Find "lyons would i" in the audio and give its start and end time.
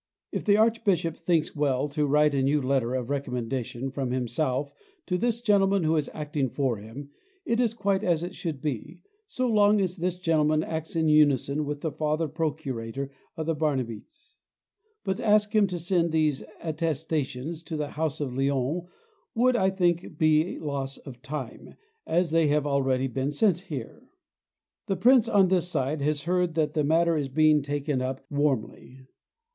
18.35-19.69